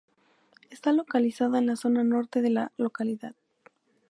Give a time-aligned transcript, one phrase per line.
[0.71, 3.35] Está localizada en la zona norte de la localidad.